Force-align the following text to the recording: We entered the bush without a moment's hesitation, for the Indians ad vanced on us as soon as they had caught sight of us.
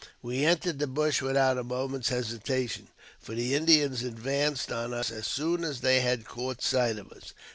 We 0.23 0.45
entered 0.45 0.79
the 0.79 0.87
bush 0.87 1.21
without 1.21 1.59
a 1.59 1.63
moment's 1.63 2.09
hesitation, 2.09 2.87
for 3.19 3.35
the 3.35 3.53
Indians 3.53 4.03
ad 4.03 4.15
vanced 4.15 4.75
on 4.75 4.95
us 4.95 5.11
as 5.11 5.27
soon 5.27 5.63
as 5.63 5.81
they 5.81 5.99
had 5.99 6.25
caught 6.25 6.63
sight 6.63 6.97
of 6.97 7.11
us. 7.11 7.33